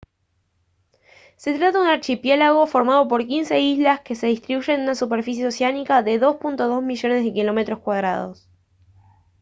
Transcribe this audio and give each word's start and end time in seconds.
se 1.37 1.53
trata 1.59 1.77
de 1.77 1.83
un 1.85 1.91
archipiélago 1.91 2.65
formado 2.65 3.07
por 3.07 3.27
15 3.27 3.59
islas 3.59 3.99
que 3.99 4.15
se 4.15 4.25
distribuyen 4.25 4.77
en 4.77 4.81
una 4.85 4.95
superficie 4.95 5.45
oceánica 5.45 6.01
de 6.01 6.19
2.2 6.19 6.81
millones 6.81 7.23
de 7.23 7.29
km2 7.31 8.47